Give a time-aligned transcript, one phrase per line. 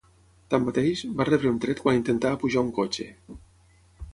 [0.53, 3.09] Tanmateix, va rebre un tret quan intentava pujar a un cotxe.